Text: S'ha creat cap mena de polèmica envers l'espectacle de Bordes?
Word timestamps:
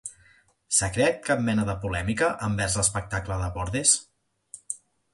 S'ha 0.77 0.89
creat 0.95 1.19
cap 1.27 1.43
mena 1.51 1.67
de 1.69 1.77
polèmica 1.85 2.31
envers 2.49 2.81
l'espectacle 2.81 3.41
de 3.47 3.55
Bordes? 3.59 3.97